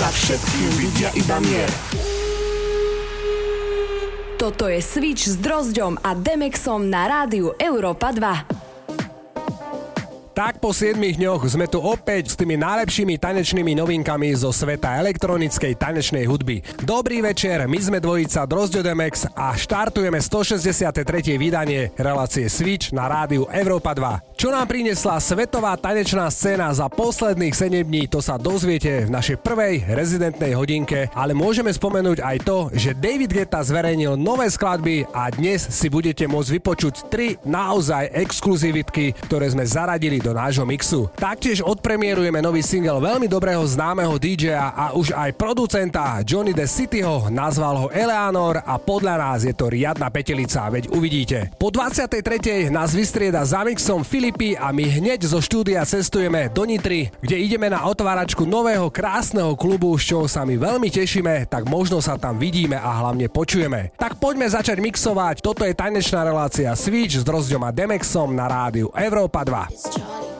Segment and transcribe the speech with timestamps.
[0.00, 1.68] Za všetkým vidia iba mier.
[4.40, 8.48] Toto je Switch s Drozďom a Demexom na rádiu Europa 2.
[10.32, 15.72] Tak, po 7 dňoch sme tu opäť s tými najlepšími tanečnými novinkami zo sveta elektronickej
[15.80, 16.60] tanečnej hudby.
[16.84, 21.40] Dobrý večer, my sme dvojica Drozdio Demex a štartujeme 163.
[21.40, 24.36] vydanie relácie Switch na rádiu Európa 2.
[24.36, 29.40] Čo nám priniesla svetová tanečná scéna za posledných 7 dní, to sa dozviete v našej
[29.40, 35.32] prvej rezidentnej hodinke, ale môžeme spomenúť aj to, že David Geta zverejnil nové skladby a
[35.32, 41.00] dnes si budete môcť vypočuť 3 naozaj exkluzivitky, ktoré sme zaradili do nášho nášho mixu.
[41.14, 47.30] Taktiež odpremierujeme nový singel veľmi dobrého známeho DJ-a a už aj producenta Johnny the Cityho,
[47.30, 51.54] nazval ho Eleanor a podľa nás je to riadna petelica, veď uvidíte.
[51.54, 52.66] Po 23.
[52.74, 57.70] nás vystrieda za mixom Filipy a my hneď zo štúdia cestujeme do Nitry, kde ideme
[57.70, 62.42] na otváračku nového krásneho klubu, s čoho sa my veľmi tešíme, tak možno sa tam
[62.42, 63.94] vidíme a hlavne počujeme.
[63.94, 68.90] Tak poďme začať mixovať, toto je tanečná relácia Switch s Drozďom a Demexom na rádiu
[68.98, 70.39] Európa 2.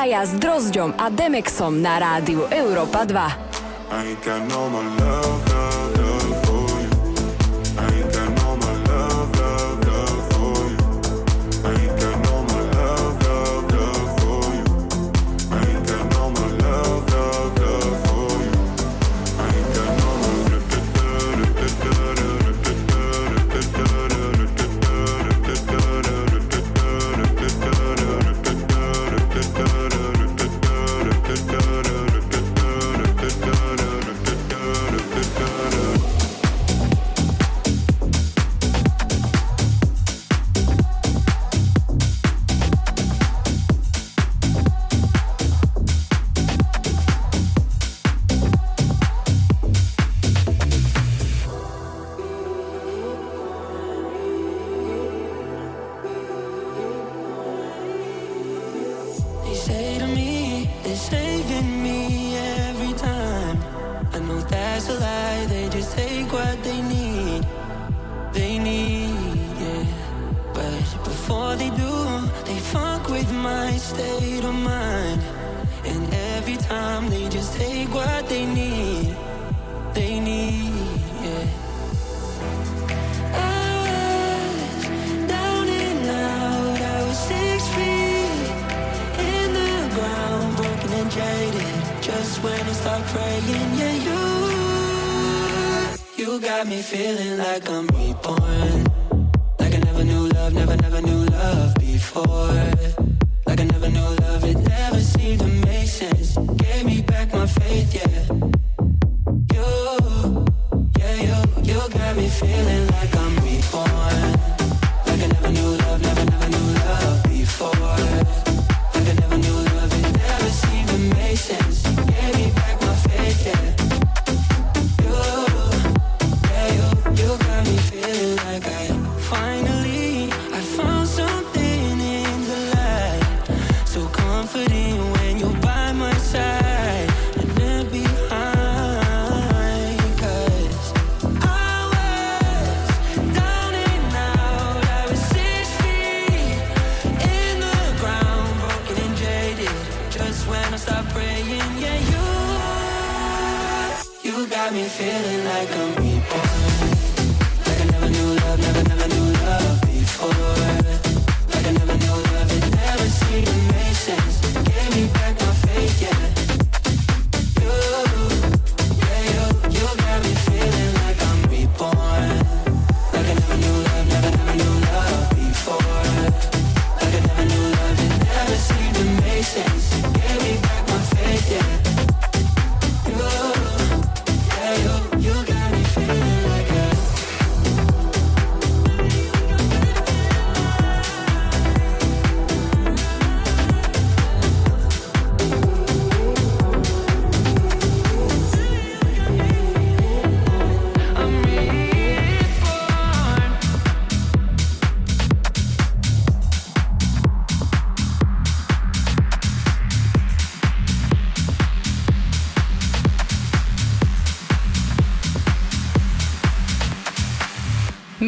[0.00, 3.20] spája s Drozďom a Demexom na rádiu Európa 2.
[73.98, 75.20] state of mind.
[75.90, 76.02] And
[76.36, 79.08] every time they just take what they need,
[79.98, 80.84] they need,
[81.26, 81.46] yeah.
[83.48, 84.80] I was
[85.34, 88.48] down and out, I was six feet
[89.34, 91.68] in the ground, broken and jaded.
[92.08, 94.22] Just when I start praying, yeah, you,
[96.20, 98.78] you got me feeling like I'm reborn.
[99.60, 102.56] Like I never knew love, never, never knew love before.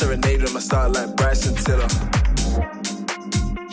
[0.00, 0.56] serenade him.
[0.56, 1.88] I start like Bryson Tiller.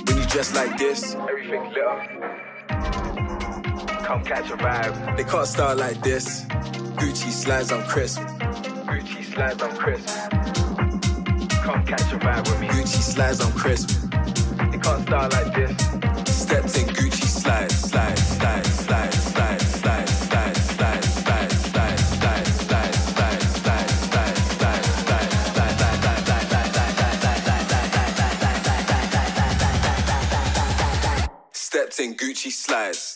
[0.08, 2.02] When you dress like this, everything's lit up.
[4.08, 4.94] Come catch a vibe.
[5.16, 6.26] They can't start like this.
[7.00, 8.20] Gucci slides on crisp.
[8.90, 10.08] Gucci slides on crisp.
[11.66, 12.68] Come catch a vibe with me.
[12.76, 13.88] Gucci slides on crisp.
[14.72, 15.72] They can't start like this.
[16.46, 18.77] Steps in Gucci slides, slides, slides.
[32.28, 33.16] Gucci slides.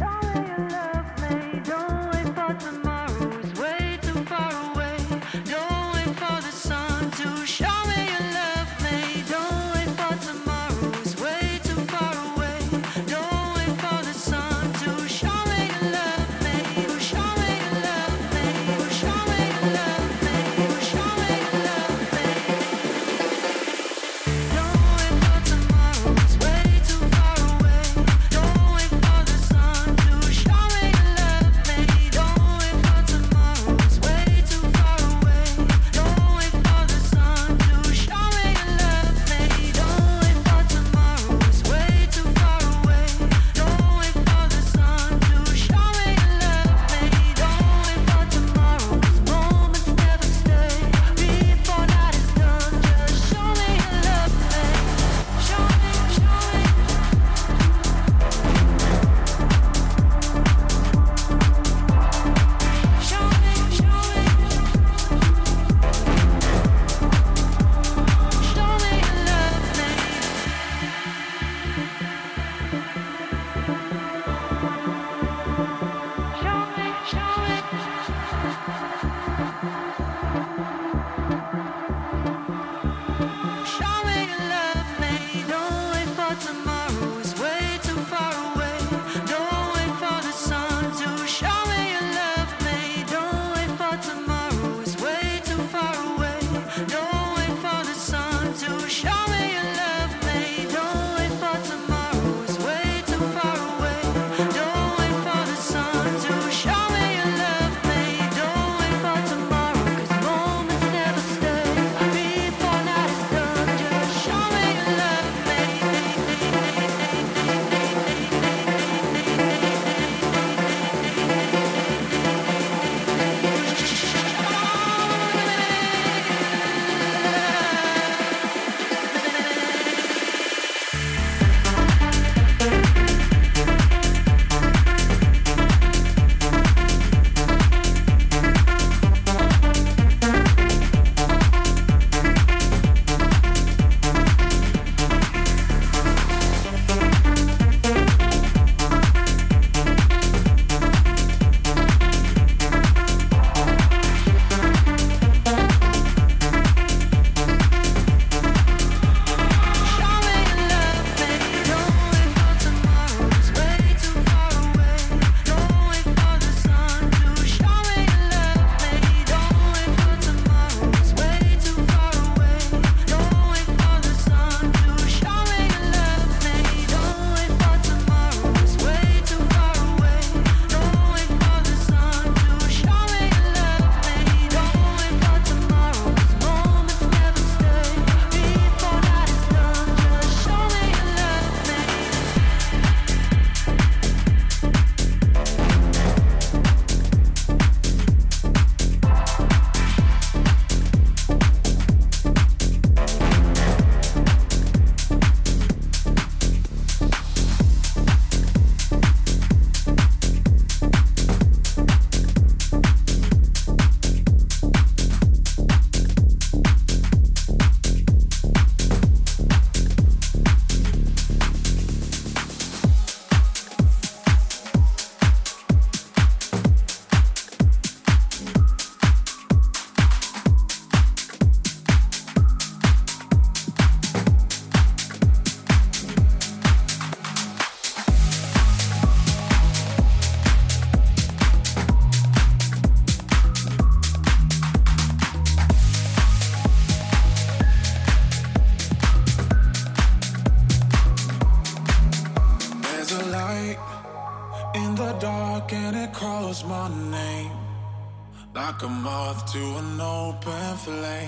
[260.83, 261.20] flame.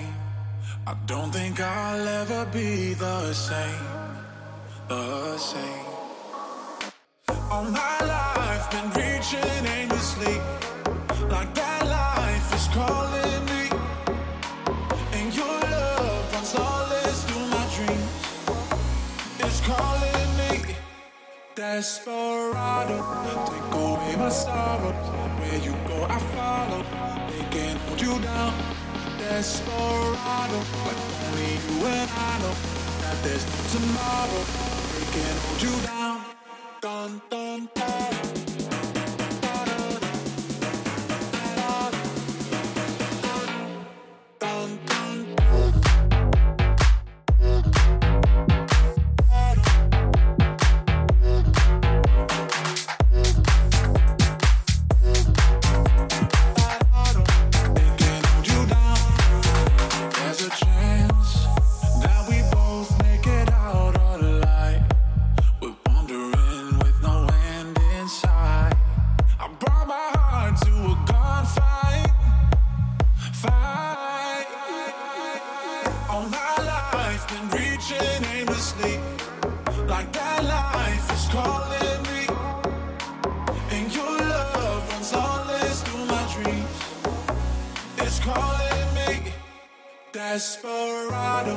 [90.34, 91.54] desperado.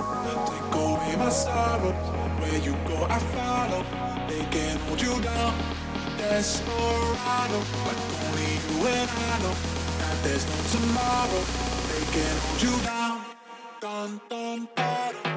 [0.49, 1.91] Take away my sorrow.
[2.41, 3.81] Where you go, I follow.
[4.29, 5.53] They can hold you down.
[6.19, 7.59] Desperado.
[7.83, 9.55] but only you and I know
[10.01, 11.41] that there's no tomorrow.
[11.89, 13.17] They can hold you down.
[13.81, 15.37] Dun, dun, dun,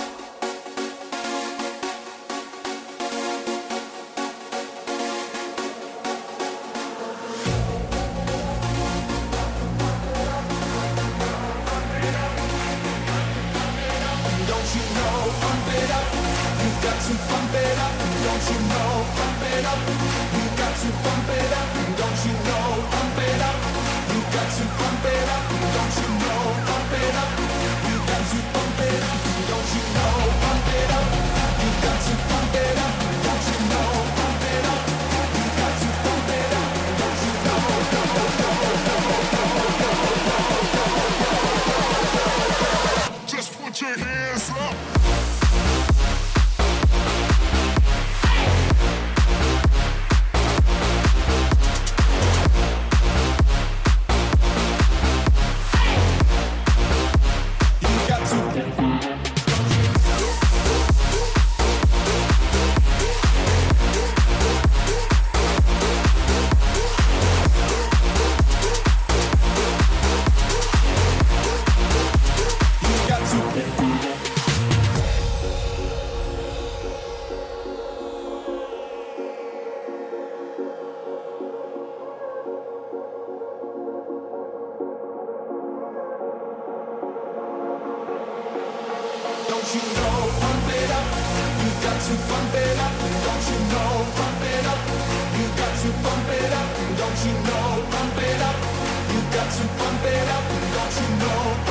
[101.21, 101.70] know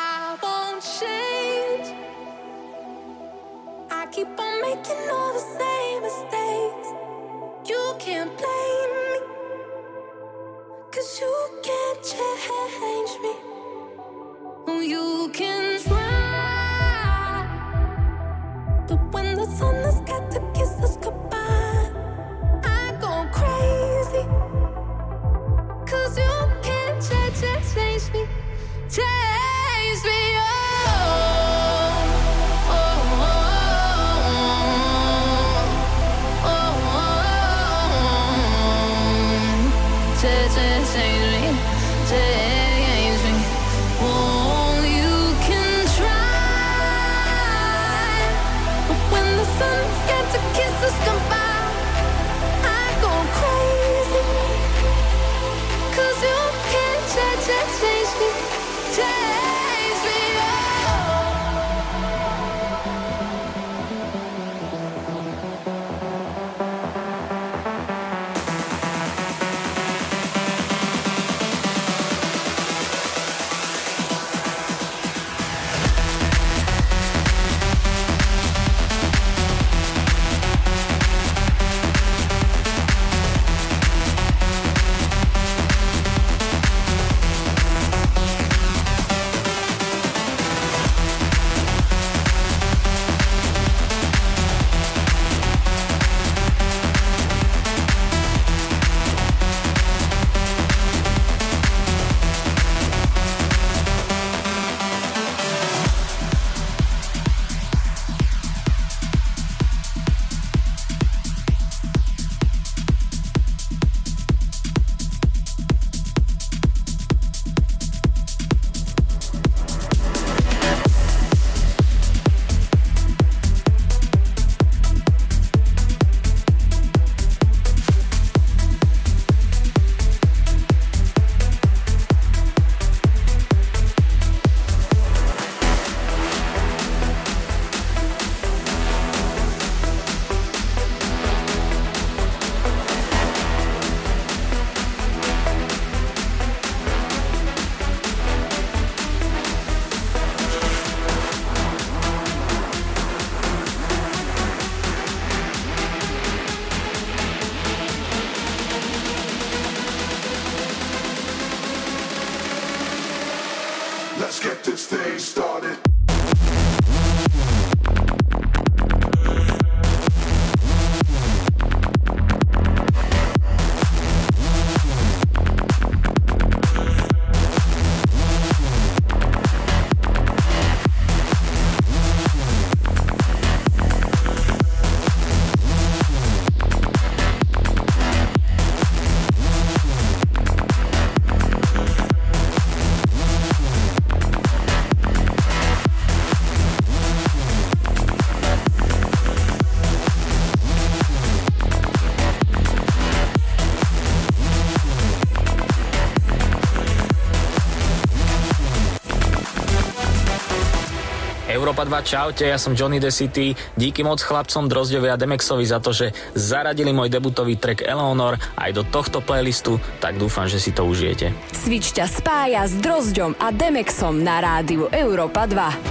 [211.83, 213.57] 2 čaute, ja som Johnny DeCity.
[213.77, 218.71] Díky moc chlapcom Drozďovi a Demexovi za to, že zaradili môj debutový track Eleonor aj
[218.77, 221.33] do tohto playlistu, tak dúfam, že si to užijete.
[221.57, 225.90] Svičťa spája s Drozďom a Demexom na rádiu Európa 2.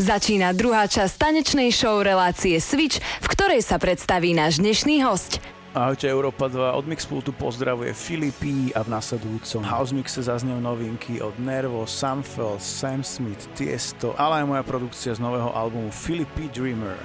[0.00, 5.44] Začína druhá časť tanečnej show relácie Switch, v ktorej sa predstaví náš dnešný host.
[5.76, 11.36] Ahojte Európa 2, od Mixpultu pozdravuje Filipí a v nasledujúcom House Mixe zaznel novinky od
[11.36, 16.96] Nervo, Samfel, Sam Smith, Tiesto, ale aj moja produkcia z nového albumu Filipí Dreamer.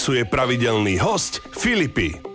[0.00, 2.29] mixuje pravidelný host Filipy.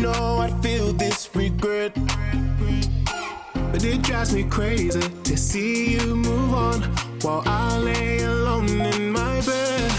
[0.00, 1.94] know I'd feel this regret.
[3.04, 6.80] But it drives me crazy to see you move on
[7.22, 9.90] while I lay alone in my bed.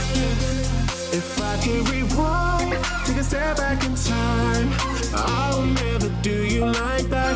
[1.11, 2.71] If I could rewind,
[3.05, 4.69] take a step back in time,
[5.13, 7.35] I'll never do you like that.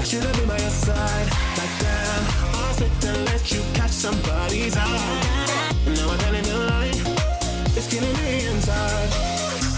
[0.01, 1.27] I should have been by your side.
[1.61, 2.23] Like damn,
[2.65, 5.77] I slipped and let you catch somebody's eye.
[5.85, 6.78] Now I'm telling you
[7.79, 9.11] it's killing me inside.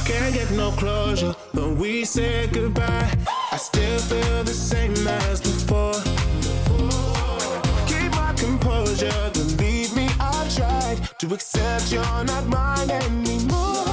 [0.06, 3.08] Can't get no closure, but we said goodbye.
[3.52, 4.94] I still feel the same
[5.24, 5.92] as before.
[7.90, 13.89] Keep my composure, believe me, I tried to accept you're not mine anymore.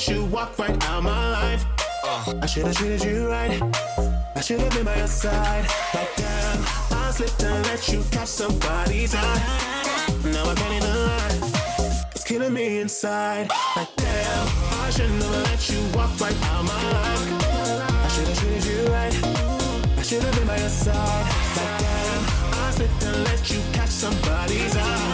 [0.00, 1.64] let you walk right out my life.
[2.04, 3.52] Uh, I should've treated you right.
[4.34, 5.66] I should've been by your side.
[5.94, 10.20] Like damn, I slipped and let you catch somebody's eye.
[10.24, 12.00] Now I am not even lie.
[12.12, 13.50] It's killing me inside.
[13.76, 14.48] Like damn,
[14.86, 17.52] I shouldn't have let you walk right out my life.
[18.04, 19.14] I should've treated you right.
[19.98, 21.26] I should've been by your side.
[21.58, 25.09] Like damn, I slipped and let you catch somebody's eye.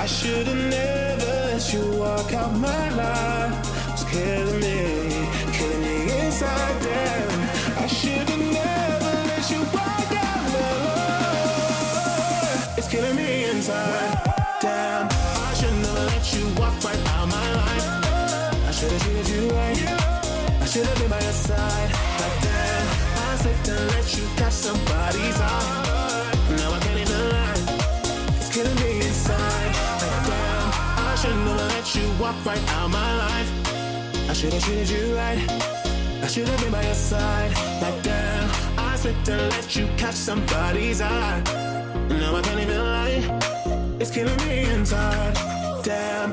[0.00, 3.54] I should've never let you walk out my life.
[3.92, 4.80] It's killing me,
[5.52, 6.76] killing me inside.
[6.82, 12.78] Damn, I should've never let you walk out my life.
[12.78, 14.10] It's killing me inside.
[14.62, 17.88] Damn, I should never let you walk right out my life.
[18.68, 19.82] I should've treated you right.
[20.64, 21.90] I should've been by your side.
[22.16, 22.86] But damn,
[23.28, 25.79] I slipped and let you catch somebody's eye.
[32.44, 34.30] right out my life.
[34.30, 35.38] I should've treated you right.
[36.22, 37.52] I should've been by your side.
[37.82, 41.42] Like damn, I slipped and let you catch somebody's eye.
[42.08, 43.96] Now I can't even lie.
[44.00, 45.34] It's killing me inside.
[45.82, 46.32] Damn.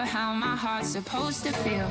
[0.00, 1.90] for how my heart's supposed to feel.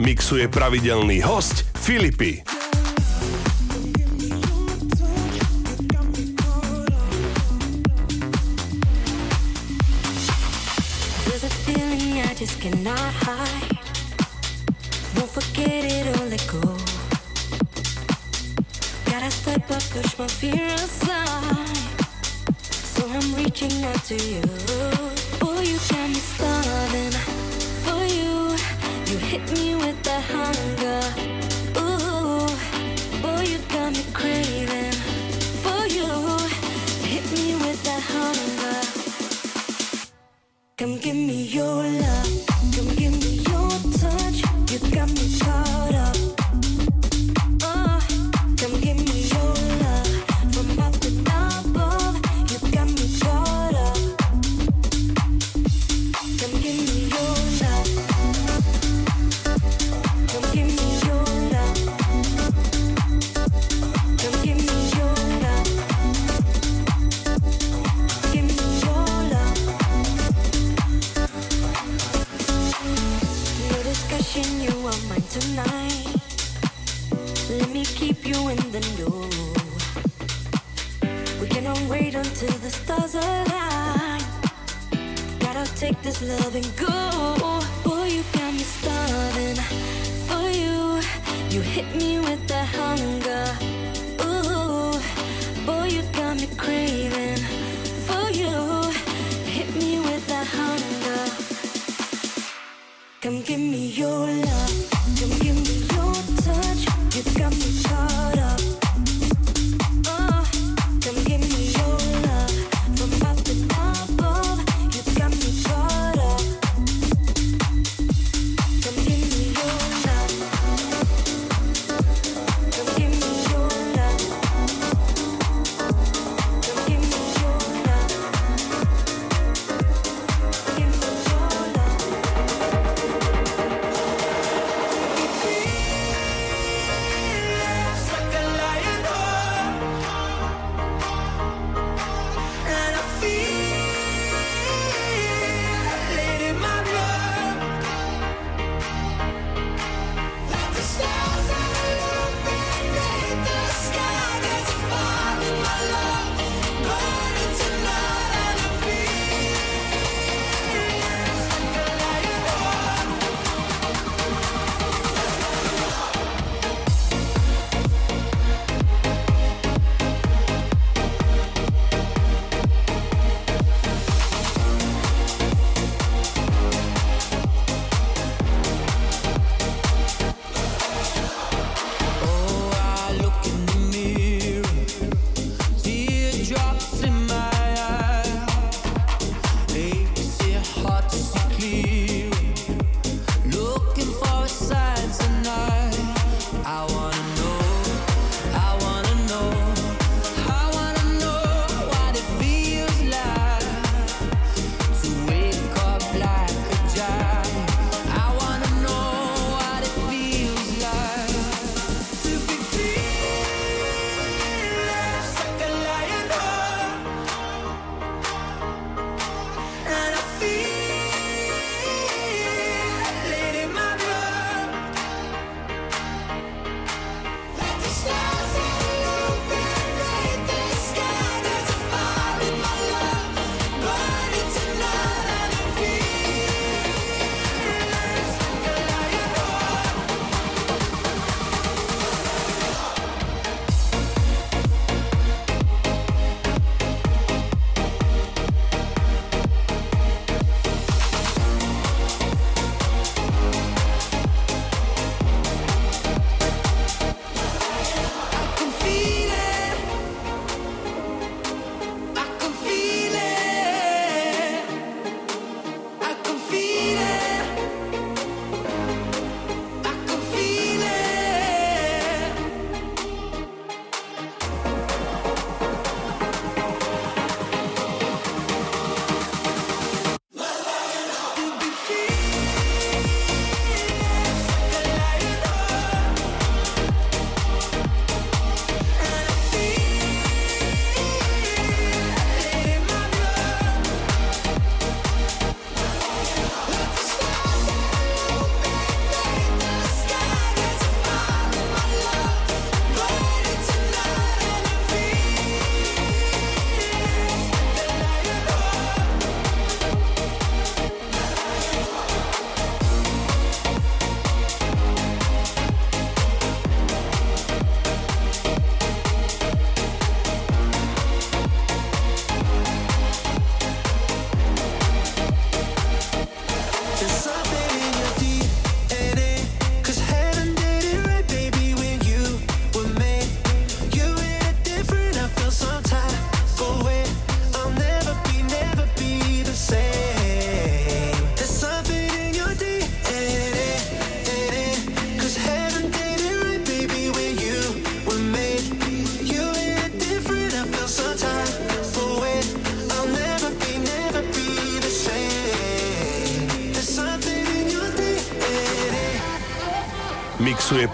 [0.00, 2.42] mixuje pravidelný host Filipy.
[19.30, 21.78] step push my fear aside.
[22.68, 25.09] So I'm reaching out to you.
[30.32, 30.89] hunger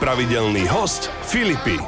[0.07, 1.83] pravidelný host Filipy.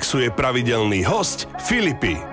[0.00, 2.29] mixuje pravidelný host Filipy.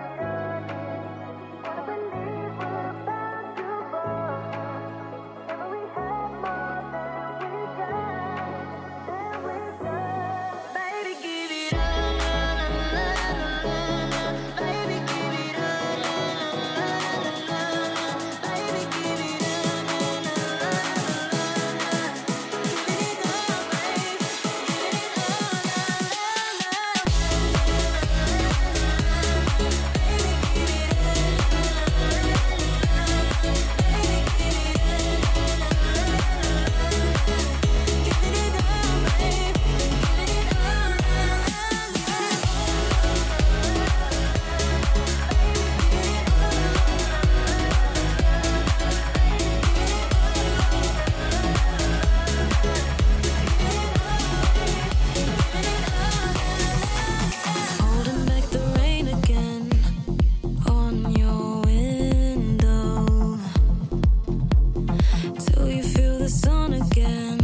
[65.57, 67.41] Do you feel the sun again?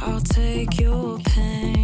[0.00, 1.81] I'll take your pain.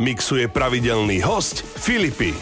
[0.00, 2.32] mixuje pravidelný host Filipy.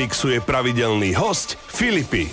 [0.00, 2.32] mixuje pravidelný host Filipy.